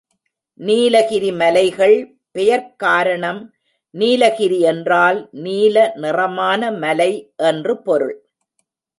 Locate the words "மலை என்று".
6.77-7.75